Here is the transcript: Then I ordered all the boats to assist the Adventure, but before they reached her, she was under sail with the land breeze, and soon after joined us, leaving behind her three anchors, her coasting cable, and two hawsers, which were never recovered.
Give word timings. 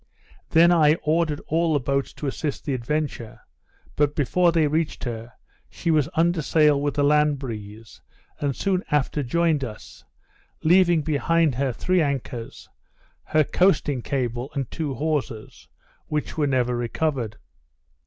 Then 0.49 0.71
I 0.71 0.95
ordered 1.03 1.41
all 1.47 1.73
the 1.73 1.79
boats 1.79 2.11
to 2.13 2.25
assist 2.25 2.65
the 2.65 2.73
Adventure, 2.73 3.39
but 3.95 4.15
before 4.15 4.51
they 4.51 4.65
reached 4.65 5.03
her, 5.03 5.31
she 5.69 5.91
was 5.91 6.09
under 6.15 6.41
sail 6.41 6.81
with 6.81 6.95
the 6.95 7.03
land 7.03 7.37
breeze, 7.37 8.01
and 8.39 8.55
soon 8.55 8.83
after 8.89 9.21
joined 9.21 9.63
us, 9.63 10.03
leaving 10.63 11.03
behind 11.03 11.53
her 11.53 11.71
three 11.71 12.01
anchors, 12.01 12.67
her 13.25 13.43
coasting 13.43 14.01
cable, 14.01 14.49
and 14.55 14.71
two 14.71 14.95
hawsers, 14.95 15.67
which 16.07 16.35
were 16.35 16.47
never 16.47 16.75
recovered. 16.75 17.37